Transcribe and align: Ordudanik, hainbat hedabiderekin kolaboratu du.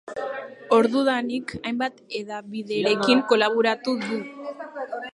Ordudanik, 0.77 1.53
hainbat 1.65 2.01
hedabiderekin 2.21 3.25
kolaboratu 3.35 3.99
du. 4.09 4.23